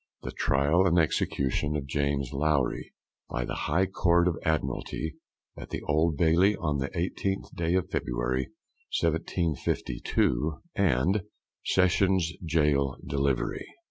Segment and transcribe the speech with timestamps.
[0.23, 2.91] THE TRIAL & EXECUTION OF JAMES LOWRY,
[3.29, 5.13] By the High Court of Admiralty,
[5.55, 8.47] at the Old Bailey, on the 18th day of February,
[8.99, 11.25] 1752, and the
[11.65, 13.67] SESSIONS GAOL DELIVERY.